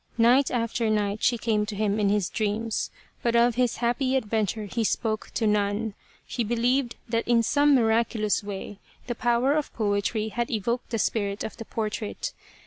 [0.17, 2.89] Night after night she came to him in his dreams,
[3.21, 5.93] but of his happy adventure he spoke to none.
[6.25, 11.43] He believed that in some miraculous way the power of poetry had evoked the spirit
[11.43, 12.33] of the portrait.